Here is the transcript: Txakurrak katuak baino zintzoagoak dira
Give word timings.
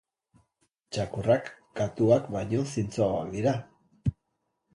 Txakurrak 0.95 1.51
katuak 1.81 2.25
baino 2.37 2.65
zintzoagoak 2.73 3.31
dira 3.37 3.55